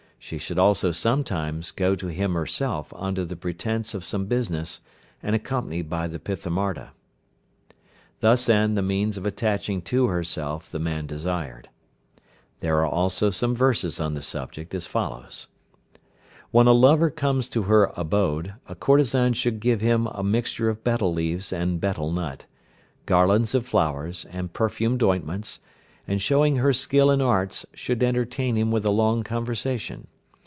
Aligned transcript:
She 0.23 0.37
should 0.37 0.59
also 0.59 0.91
sometimes 0.91 1.71
go 1.71 1.95
to 1.95 2.05
him 2.07 2.35
herself 2.35 2.93
under 2.95 3.25
the 3.25 3.35
pretence 3.35 3.95
of 3.95 4.03
some 4.05 4.27
business, 4.27 4.79
and 5.23 5.35
accompanied 5.35 5.89
by 5.89 6.05
the 6.07 6.19
Pithamarda. 6.19 6.91
Thus 8.19 8.47
end 8.47 8.77
the 8.77 8.83
means 8.83 9.17
of 9.17 9.25
attaching 9.25 9.81
to 9.81 10.07
herself 10.09 10.69
the 10.69 10.77
man 10.77 11.07
desired. 11.07 11.69
There 12.59 12.77
are 12.81 12.85
also 12.87 13.31
some 13.31 13.55
verses 13.55 13.99
on 13.99 14.13
the 14.13 14.21
subject 14.21 14.75
as 14.75 14.85
follows: 14.85 15.47
"When 16.51 16.67
a 16.67 16.71
lover 16.71 17.09
comes 17.09 17.49
to 17.49 17.63
her 17.63 17.91
abode, 17.97 18.53
a 18.69 18.75
courtesan 18.75 19.33
should 19.33 19.59
give 19.59 19.81
him 19.81 20.05
a 20.05 20.23
mixture 20.23 20.69
of 20.69 20.83
betel 20.83 21.11
leaves 21.11 21.51
and 21.51 21.81
betel 21.81 22.11
nut, 22.11 22.45
garlands 23.07 23.55
of 23.55 23.65
flowers, 23.65 24.25
and 24.29 24.53
perfumed 24.53 25.01
ointments, 25.01 25.61
and, 26.07 26.21
showing 26.21 26.57
her 26.57 26.73
skill 26.73 27.09
in 27.11 27.21
arts, 27.21 27.65
should 27.73 28.01
entertain 28.03 28.55
him 28.55 28.71
with 28.71 28.83
a 28.85 28.91
long 28.91 29.23
conversation. 29.23 30.07